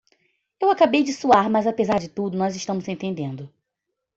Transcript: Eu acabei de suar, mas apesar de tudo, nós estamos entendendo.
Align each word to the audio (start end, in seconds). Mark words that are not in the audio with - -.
Eu 0.59 0.71
acabei 0.71 1.03
de 1.03 1.13
suar, 1.13 1.47
mas 1.47 1.67
apesar 1.67 1.99
de 1.99 2.09
tudo, 2.09 2.35
nós 2.35 2.55
estamos 2.55 2.87
entendendo. 2.87 3.53